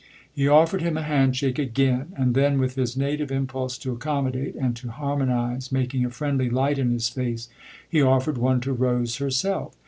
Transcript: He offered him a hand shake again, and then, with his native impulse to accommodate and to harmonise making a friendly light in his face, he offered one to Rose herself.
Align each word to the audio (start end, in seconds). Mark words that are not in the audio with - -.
He 0.33 0.47
offered 0.47 0.81
him 0.81 0.97
a 0.97 1.03
hand 1.03 1.35
shake 1.37 1.59
again, 1.59 2.13
and 2.17 2.33
then, 2.33 2.57
with 2.57 2.73
his 2.73 2.97
native 2.97 3.31
impulse 3.31 3.77
to 3.77 3.91
accommodate 3.91 4.55
and 4.55 4.75
to 4.77 4.89
harmonise 4.89 5.71
making 5.71 6.05
a 6.05 6.09
friendly 6.09 6.49
light 6.49 6.79
in 6.79 6.89
his 6.89 7.07
face, 7.07 7.49
he 7.87 8.01
offered 8.01 8.39
one 8.39 8.61
to 8.61 8.73
Rose 8.73 9.17
herself. 9.17 9.75